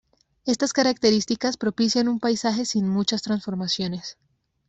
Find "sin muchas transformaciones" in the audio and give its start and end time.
2.65-4.17